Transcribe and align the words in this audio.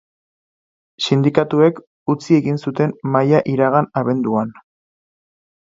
Sindikatuek 1.07 1.81
utzi 2.15 2.39
egin 2.39 2.59
zuten 2.65 2.97
mahaia 3.17 3.45
iragan 3.57 3.91
abenduan. 4.03 4.55